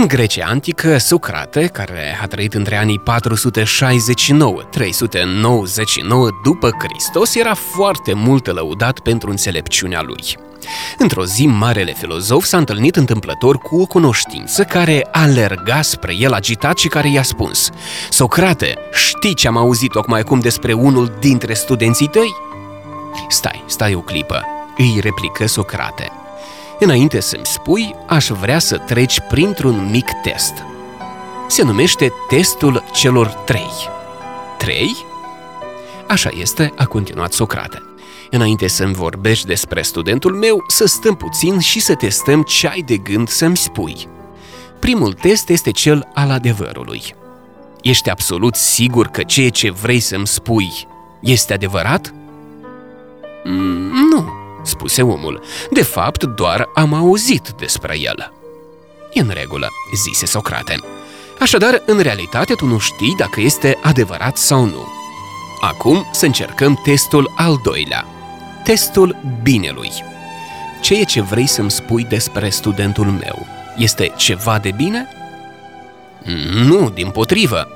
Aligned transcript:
În 0.00 0.06
Grecia 0.06 0.46
antică, 0.46 0.98
Socrate, 0.98 1.66
care 1.66 2.18
a 2.22 2.26
trăit 2.26 2.54
între 2.54 2.76
anii 2.76 3.00
469-399 3.00 3.02
după 6.44 6.76
Hristos, 6.78 7.34
era 7.34 7.54
foarte 7.54 8.12
mult 8.12 8.46
lăudat 8.46 8.98
pentru 8.98 9.30
înțelepciunea 9.30 10.02
lui. 10.02 10.36
Într-o 10.98 11.24
zi, 11.24 11.46
marele 11.46 11.92
filozof 11.92 12.44
s-a 12.44 12.56
întâlnit 12.56 12.96
întâmplător 12.96 13.58
cu 13.58 13.80
o 13.80 13.86
cunoștință 13.86 14.64
care 14.64 15.08
alerga 15.10 15.82
spre 15.82 16.14
el 16.18 16.32
agitat 16.32 16.78
și 16.78 16.88
care 16.88 17.10
i-a 17.10 17.22
spus 17.22 17.70
Socrate, 18.10 18.78
știi 18.92 19.34
ce 19.34 19.48
am 19.48 19.56
auzit 19.56 19.90
tocmai 19.90 20.20
acum 20.20 20.40
despre 20.40 20.72
unul 20.72 21.16
dintre 21.18 21.54
studenții 21.54 22.08
tăi? 22.08 22.34
Stai, 23.28 23.64
stai 23.66 23.94
o 23.94 24.00
clipă, 24.00 24.44
îi 24.76 24.98
replică 25.00 25.46
Socrate. 25.46 26.19
Înainte 26.82 27.20
să-mi 27.20 27.46
spui, 27.46 27.94
aș 28.06 28.28
vrea 28.28 28.58
să 28.58 28.78
treci 28.78 29.20
printr-un 29.28 29.90
mic 29.90 30.10
test. 30.22 30.52
Se 31.48 31.62
numește 31.62 32.12
testul 32.28 32.84
celor 32.92 33.26
trei. 33.26 33.70
Trei? 34.58 34.96
Așa 36.08 36.30
este, 36.40 36.72
a 36.76 36.84
continuat 36.84 37.32
Socrate. 37.32 37.82
Înainte 38.30 38.66
să-mi 38.66 38.94
vorbești 38.94 39.46
despre 39.46 39.82
studentul 39.82 40.34
meu, 40.34 40.64
să 40.68 40.86
stăm 40.86 41.16
puțin 41.16 41.58
și 41.58 41.80
să 41.80 41.94
testăm 41.94 42.42
ce 42.42 42.68
ai 42.68 42.82
de 42.82 42.96
gând 42.96 43.28
să-mi 43.28 43.56
spui. 43.56 44.08
Primul 44.78 45.12
test 45.12 45.48
este 45.48 45.70
cel 45.70 46.08
al 46.14 46.30
adevărului. 46.30 47.02
Ești 47.82 48.10
absolut 48.10 48.54
sigur 48.54 49.06
că 49.06 49.22
ceea 49.22 49.50
ce 49.50 49.70
vrei 49.70 50.00
să-mi 50.00 50.26
spui 50.26 50.72
este 51.20 51.52
adevărat? 51.52 52.14
Mm, 54.60 54.66
nu, 54.66 54.66
spuse 54.66 55.02
omul. 55.02 55.42
De 55.70 55.82
fapt, 55.82 56.24
doar 56.24 56.68
am 56.74 56.94
auzit 56.94 57.48
despre 57.48 57.98
el. 57.98 58.32
E 59.12 59.20
în 59.20 59.30
regulă, 59.34 59.68
zise 59.94 60.26
Socrate. 60.26 60.74
Așadar, 61.40 61.82
în 61.86 61.98
realitate, 61.98 62.54
tu 62.54 62.66
nu 62.66 62.78
știi 62.78 63.14
dacă 63.18 63.40
este 63.40 63.78
adevărat 63.82 64.36
sau 64.36 64.64
nu. 64.64 64.88
Acum 65.60 66.06
să 66.12 66.26
încercăm 66.26 66.80
testul 66.82 67.32
al 67.36 67.60
doilea. 67.62 68.06
Testul 68.64 69.16
binelui. 69.42 69.90
Ceea 70.80 71.04
ce 71.04 71.20
vrei 71.20 71.46
să-mi 71.46 71.70
spui 71.70 72.04
despre 72.04 72.48
studentul 72.48 73.04
meu 73.04 73.46
este 73.76 74.12
ceva 74.16 74.58
de 74.58 74.70
bine? 74.76 75.08
Nu, 76.64 76.90
din 76.90 77.10
potrivă. 77.10 77.68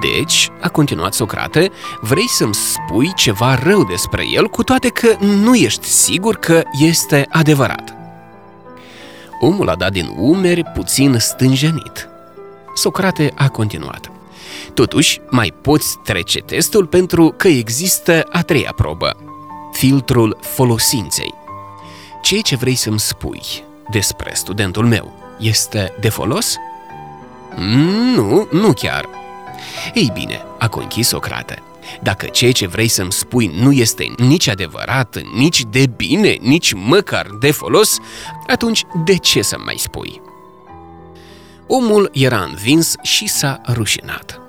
Deci, 0.00 0.50
a 0.60 0.68
continuat 0.68 1.14
Socrate, 1.14 1.70
vrei 2.00 2.28
să-mi 2.28 2.54
spui 2.54 3.12
ceva 3.14 3.54
rău 3.54 3.84
despre 3.84 4.24
el, 4.32 4.48
cu 4.48 4.62
toate 4.62 4.88
că 4.88 5.16
nu 5.20 5.54
ești 5.54 5.86
sigur 5.86 6.36
că 6.36 6.62
este 6.72 7.26
adevărat. 7.30 7.96
Omul 9.40 9.68
a 9.68 9.74
dat 9.74 9.92
din 9.92 10.14
umeri 10.16 10.64
puțin 10.64 11.18
stânjenit. 11.18 12.08
Socrate 12.74 13.32
a 13.34 13.48
continuat. 13.48 14.10
Totuși, 14.74 15.20
mai 15.30 15.54
poți 15.60 15.98
trece 16.04 16.38
testul 16.38 16.86
pentru 16.86 17.34
că 17.36 17.48
există 17.48 18.26
a 18.32 18.42
treia 18.42 18.72
probă, 18.76 19.16
filtrul 19.72 20.36
folosinței. 20.40 21.34
Ceea 22.22 22.40
ce 22.40 22.56
vrei 22.56 22.74
să-mi 22.74 23.00
spui 23.00 23.42
despre 23.90 24.30
studentul 24.34 24.86
meu 24.86 25.12
este 25.38 25.94
de 26.00 26.08
folos? 26.08 26.56
Nu, 28.14 28.48
nu 28.50 28.72
chiar. 28.72 29.08
Ei 29.94 30.10
bine, 30.14 30.44
a 30.58 30.68
conchis 30.68 31.08
Socrate. 31.08 31.62
Dacă 32.02 32.26
ceea 32.26 32.52
ce 32.52 32.66
vrei 32.66 32.88
să-mi 32.88 33.12
spui 33.12 33.50
nu 33.60 33.72
este 33.72 34.12
nici 34.16 34.48
adevărat, 34.48 35.18
nici 35.34 35.64
de 35.70 35.86
bine, 35.96 36.36
nici 36.40 36.72
măcar 36.72 37.26
de 37.40 37.50
folos, 37.50 37.98
atunci 38.46 38.82
de 39.04 39.16
ce 39.16 39.42
să 39.42 39.56
mai 39.64 39.74
spui? 39.78 40.20
Omul 41.66 42.10
era 42.12 42.38
învins 42.38 42.94
și 43.02 43.28
s-a 43.28 43.60
rușinat. 43.72 44.40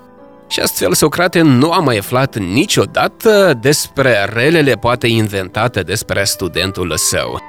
Și 0.48 0.60
astfel 0.60 0.94
Socrate 0.94 1.42
nu 1.42 1.72
a 1.72 1.80
mai 1.80 1.98
aflat 1.98 2.38
niciodată 2.38 3.58
despre 3.62 4.30
relele 4.34 4.74
poate 4.74 5.08
inventate 5.08 5.82
despre 5.82 6.24
studentul 6.24 6.94
său. 6.98 7.42